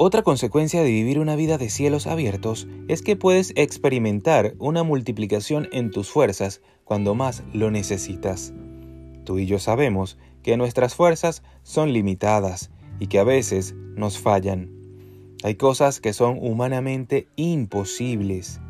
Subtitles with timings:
[0.00, 5.68] Otra consecuencia de vivir una vida de cielos abiertos es que puedes experimentar una multiplicación
[5.72, 8.52] en tus fuerzas cuando más lo necesitas.
[9.24, 14.70] Tú y yo sabemos que nuestras fuerzas son limitadas y que a veces nos fallan.
[15.42, 18.60] Hay cosas que son humanamente imposibles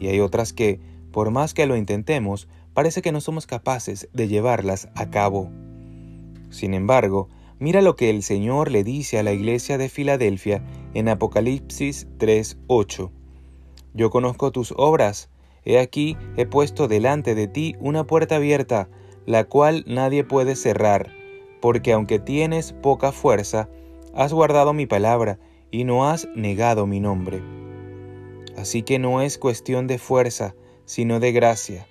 [0.00, 0.80] y hay otras que,
[1.12, 5.50] por más que lo intentemos, parece que no somos capaces de llevarlas a cabo.
[6.48, 7.28] Sin embargo,
[7.60, 10.62] Mira lo que el Señor le dice a la iglesia de Filadelfia
[10.94, 13.10] en Apocalipsis 3:8.
[13.94, 15.28] Yo conozco tus obras,
[15.64, 18.88] he aquí he puesto delante de ti una puerta abierta,
[19.26, 21.10] la cual nadie puede cerrar,
[21.60, 23.68] porque aunque tienes poca fuerza,
[24.14, 25.40] has guardado mi palabra
[25.72, 27.42] y no has negado mi nombre.
[28.56, 30.54] Así que no es cuestión de fuerza,
[30.84, 31.88] sino de gracia.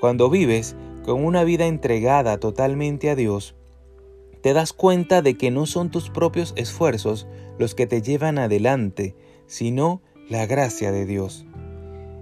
[0.00, 3.56] Cuando vives con una vida entregada totalmente a Dios,
[4.42, 7.26] te das cuenta de que no son tus propios esfuerzos
[7.58, 9.14] los que te llevan adelante,
[9.46, 11.44] sino la gracia de Dios.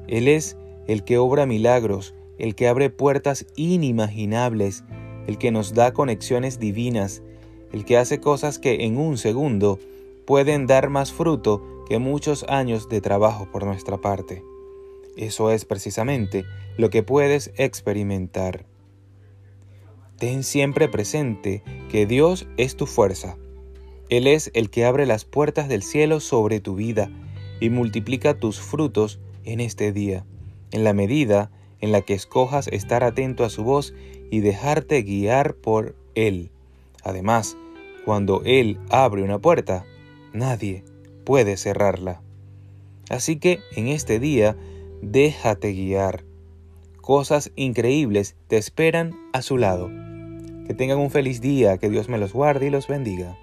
[0.08, 4.84] Él es el que obra milagros, el que abre puertas inimaginables,
[5.26, 7.22] el que nos da conexiones divinas,
[7.72, 9.78] el que hace cosas que en un segundo
[10.26, 14.42] pueden dar más fruto que muchos años de trabajo por nuestra parte.
[15.16, 16.44] Eso es precisamente
[16.76, 18.64] lo que puedes experimentar.
[20.18, 23.36] Ten siempre presente que Dios es tu fuerza.
[24.08, 27.10] Él es el que abre las puertas del cielo sobre tu vida
[27.60, 30.24] y multiplica tus frutos en este día,
[30.70, 31.50] en la medida
[31.80, 33.94] en la que escojas estar atento a su voz
[34.30, 36.50] y dejarte guiar por Él.
[37.02, 37.56] Además,
[38.04, 39.84] cuando Él abre una puerta,
[40.32, 40.84] nadie
[41.24, 42.22] puede cerrarla.
[43.08, 44.56] Así que en este día,
[45.02, 46.24] déjate guiar.
[47.00, 50.07] Cosas increíbles te esperan a su lado.
[50.68, 53.38] Que tengan un feliz día, que Dios me los guarde y los bendiga.